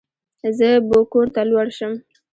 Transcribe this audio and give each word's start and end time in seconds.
زه 0.57 0.69
بو 0.89 0.99
کور 1.11 1.27
ته 1.35 1.41
لوړ 1.49 1.67
شم. 1.77 1.93